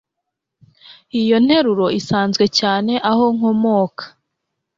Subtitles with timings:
[1.21, 4.03] Iyo nteruro isanzwe cyane aho nkomoka